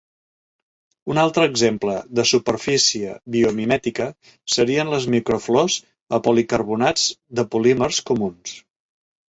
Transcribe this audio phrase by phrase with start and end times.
[1.15, 4.09] Un altre exemple de superfície biomimètica
[4.55, 5.79] serien les microflors
[6.19, 7.07] a policarbonats
[7.41, 8.59] de polímers comuns.